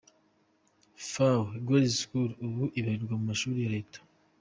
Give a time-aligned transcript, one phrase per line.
[1.11, 3.99] Fawe Girls School ubu ibarirwa mu mashuri ya leta.